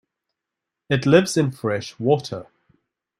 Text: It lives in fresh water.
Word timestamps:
It 0.89 1.05
lives 1.05 1.37
in 1.37 1.51
fresh 1.51 1.99
water. 1.99 2.47